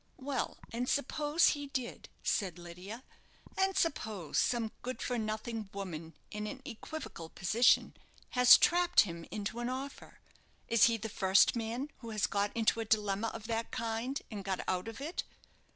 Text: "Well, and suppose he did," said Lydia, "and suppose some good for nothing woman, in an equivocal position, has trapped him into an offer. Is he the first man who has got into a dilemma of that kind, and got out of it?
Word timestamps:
"Well, 0.17 0.57
and 0.73 0.89
suppose 0.89 1.49
he 1.49 1.67
did," 1.67 2.09
said 2.23 2.57
Lydia, 2.57 3.03
"and 3.55 3.77
suppose 3.77 4.39
some 4.39 4.71
good 4.81 4.99
for 4.99 5.19
nothing 5.19 5.69
woman, 5.73 6.15
in 6.31 6.47
an 6.47 6.63
equivocal 6.65 7.29
position, 7.29 7.95
has 8.31 8.57
trapped 8.57 9.01
him 9.01 9.27
into 9.29 9.59
an 9.59 9.69
offer. 9.69 10.19
Is 10.67 10.85
he 10.85 10.97
the 10.97 11.07
first 11.07 11.55
man 11.55 11.89
who 11.99 12.09
has 12.09 12.25
got 12.25 12.51
into 12.57 12.79
a 12.79 12.85
dilemma 12.85 13.27
of 13.35 13.45
that 13.45 13.69
kind, 13.69 14.19
and 14.31 14.43
got 14.43 14.61
out 14.67 14.87
of 14.87 15.01
it? 15.01 15.23